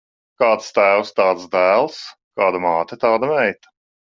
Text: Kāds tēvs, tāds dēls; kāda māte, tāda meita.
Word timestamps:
Kāds 0.43 0.69
tēvs, 0.77 1.11
tāds 1.19 1.45
dēls; 1.57 2.01
kāda 2.41 2.63
māte, 2.65 2.99
tāda 3.05 3.31
meita. 3.37 3.77